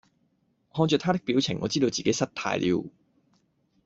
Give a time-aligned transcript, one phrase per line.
[0.73, 2.89] 看著他的表情，我知道自己失態了！